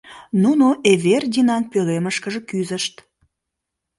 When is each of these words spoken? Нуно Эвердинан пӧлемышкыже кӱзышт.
Нуно 0.43 0.65
Эвердинан 0.91 1.63
пӧлемышкыже 1.71 2.39
кӱзышт. 2.49 2.95